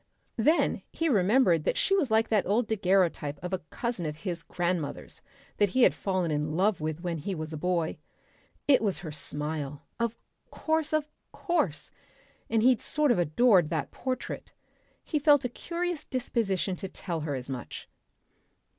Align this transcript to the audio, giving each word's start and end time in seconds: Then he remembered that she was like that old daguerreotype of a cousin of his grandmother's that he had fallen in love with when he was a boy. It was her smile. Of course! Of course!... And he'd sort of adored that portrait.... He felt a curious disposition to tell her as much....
Then 0.39 0.81
he 0.91 1.09
remembered 1.09 1.63
that 1.65 1.77
she 1.77 1.95
was 1.95 2.09
like 2.09 2.29
that 2.29 2.47
old 2.47 2.65
daguerreotype 2.67 3.37
of 3.43 3.53
a 3.53 3.59
cousin 3.69 4.07
of 4.07 4.17
his 4.17 4.41
grandmother's 4.41 5.21
that 5.57 5.69
he 5.69 5.83
had 5.83 5.93
fallen 5.93 6.31
in 6.31 6.55
love 6.55 6.81
with 6.81 7.01
when 7.01 7.19
he 7.19 7.35
was 7.35 7.53
a 7.53 7.57
boy. 7.57 7.99
It 8.67 8.81
was 8.81 8.97
her 9.05 9.11
smile. 9.11 9.83
Of 9.99 10.15
course! 10.49 10.91
Of 10.91 11.07
course!... 11.31 11.91
And 12.49 12.63
he'd 12.63 12.81
sort 12.81 13.11
of 13.11 13.19
adored 13.19 13.69
that 13.69 13.91
portrait.... 13.91 14.53
He 15.03 15.19
felt 15.19 15.45
a 15.45 15.49
curious 15.49 16.03
disposition 16.03 16.75
to 16.77 16.87
tell 16.89 17.19
her 17.19 17.35
as 17.35 17.47
much.... 17.47 17.87